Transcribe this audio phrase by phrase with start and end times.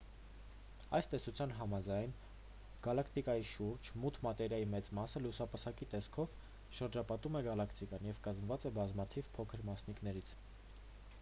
[0.99, 2.13] այս տեսության համաձայն
[2.87, 6.33] գալակտիկայի շուրջ մութ մատերիայի մեծ մասը լուսապսակի տեսքով
[6.79, 10.33] շրջապատում է գալակտիկան և կազմված է բազմաթիվ փոքր մասնիկներից